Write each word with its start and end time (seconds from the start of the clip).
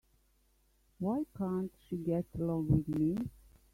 Why 0.97 1.25
can't 1.37 1.71
she 1.87 1.95
get 1.97 2.25
along 2.33 2.69
with 2.71 2.87
me? 2.87 3.17